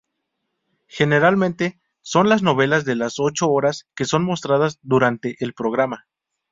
Generalmente 0.87 1.79
son 2.01 2.27
las 2.27 2.41
novelas 2.41 2.85
de 2.85 2.95
las 2.95 3.19
ocho 3.19 3.51
horas 3.51 3.87
que 3.95 4.05
son 4.05 4.23
mostradas 4.25 4.79
durante 4.81 5.35
el 5.39 5.53
programa. 5.53 6.07